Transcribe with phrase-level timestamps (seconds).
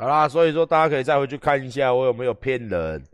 [0.00, 3.04] 好啦，所以说大家可以再回去看一下我有没有骗人。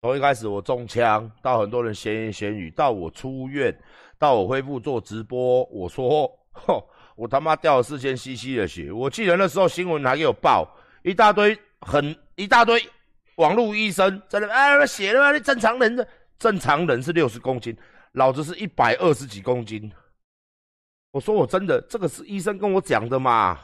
[0.00, 3.72] 从一开始我中枪，到很多人闲言闲语，到我出院，
[4.18, 6.84] 到我恢复做直播，我说，吼，
[7.14, 8.90] 我他妈掉了四千 CC 的血。
[8.90, 10.68] 我记得那时候新闻还给我报
[11.04, 12.82] 一大堆，很一大堆
[13.36, 16.04] 网络医生在那啊写了，正常人的
[16.40, 17.76] 正常人是六十公斤，
[18.14, 19.88] 老子是一百二十几公斤。
[21.12, 23.60] 我说我真的，这个是医生跟我讲的嘛？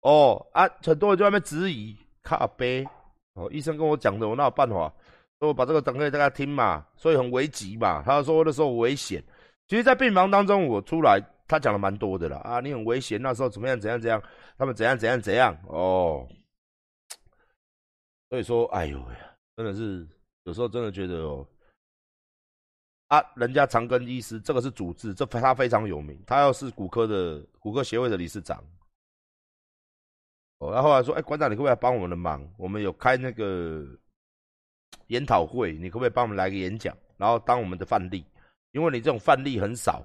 [0.00, 2.86] 哦啊，很多人在外面质疑，卡杯。
[3.34, 4.92] 哦，医生跟我讲的，我哪有办法？
[5.38, 8.02] 说我把这个讲给大家听嘛，所以很危急嘛。
[8.02, 9.22] 他说那时候危险，
[9.68, 12.60] 其实，在病房当中，我出来，他讲了蛮多的了啊。
[12.60, 13.80] 你很危险，那时候怎么样？
[13.80, 13.98] 怎样？
[13.98, 14.22] 怎样？
[14.58, 14.98] 他们怎样？
[14.98, 15.20] 怎样？
[15.20, 15.56] 怎样？
[15.68, 16.28] 哦，
[18.28, 20.06] 所以说，哎呦呀，真的是
[20.42, 21.46] 有时候真的觉得哦，
[23.08, 28.62] 啊，人家长庚医师这个是主治，这他非常有名，他要是骨科的骨科协会的理事长。
[30.60, 32.46] 哦，然后来说，哎，馆长，你可不可以帮我们的忙？
[32.56, 33.84] 我们有开那个
[35.08, 38.24] 研讨会，你可不可以帮我们来个演讲，然后当我们的范例？
[38.72, 40.04] 因为你这种范例很少，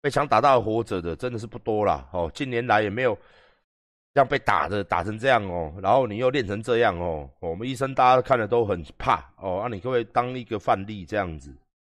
[0.00, 2.08] 被枪打到活着的真的是不多啦。
[2.12, 3.12] 哦，近年来也没有
[4.14, 9.60] 这样被打的打成这样哦，然后你又练成这样哦，我们医生大家看了都很怕哦。
[9.64, 11.52] 那你可不可以当一个范例这样子？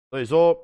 [0.09, 0.57] 所以说，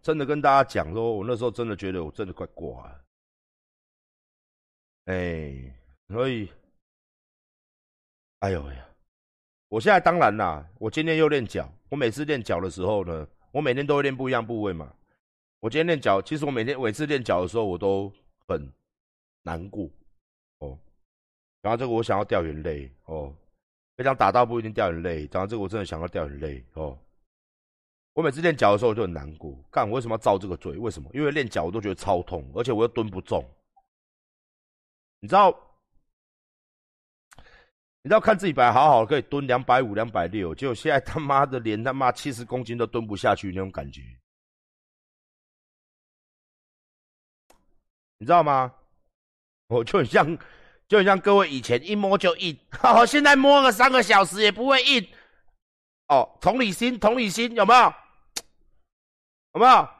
[0.00, 3.00] 真的跟大家讲说，我那时候真的觉得我真的快挂了。
[5.08, 5.54] 哎，
[6.08, 6.52] 所以，
[8.40, 8.86] 哎呦呀！
[9.70, 11.66] 我现在当然啦，我今天又练脚。
[11.88, 14.94] 我每次练脚的时候呢，我每天都会练不一样部位嘛。
[15.60, 18.12] 我今天练脚，其实我每天每次练脚的时候，我都
[18.46, 18.70] 很
[19.44, 19.88] 难过
[20.58, 20.78] 哦。
[21.62, 23.34] 然后这个我想要掉眼泪哦，
[23.96, 25.26] 被这样打到不一定掉眼泪。
[25.32, 26.98] 然后这个我真的想要掉眼泪哦。
[28.12, 30.76] 我每次练脚的时候我就很难过，干我为什么要遭这个罪？
[30.76, 31.10] 为什么？
[31.14, 33.42] 因为练脚我都觉得超痛，而且我又蹲不重。
[35.20, 35.50] 你知道，
[38.02, 44.02] 你知道看自己本来好好的可以蹲两百五、两百六，结果现在他妈的连他妈七十公斤都蹲不下去那种感觉，
[48.18, 48.72] 你知道吗？
[49.66, 50.24] 我就很像，
[50.86, 52.58] 就很像各位以前一摸就硬，
[53.06, 55.06] 现在摸个三个小时也不会硬。
[56.06, 57.92] 哦，同理心，同理心有没有？
[59.52, 59.97] 有没有？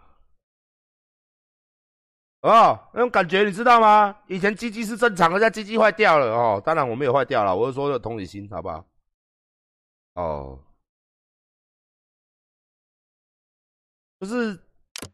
[2.43, 4.16] 哦，那种感觉你知道吗？
[4.28, 6.62] 以前鸡鸡是正常的，现在鸡鸡坏掉了哦。
[6.65, 8.84] 当然我没有坏掉了，我是说的同理心，好不好？
[10.15, 10.59] 哦，
[14.19, 14.59] 不是